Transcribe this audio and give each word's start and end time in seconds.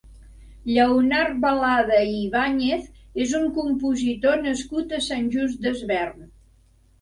Lleonard 0.75 1.35
Balada 1.43 1.99
i 2.13 2.15
Ibañez 2.21 2.87
és 3.27 3.35
un 3.41 3.45
compositor 3.59 4.41
nascut 4.47 4.97
a 4.97 5.03
Sant 5.11 5.31
Just 5.37 5.63
Desvern. 5.69 6.27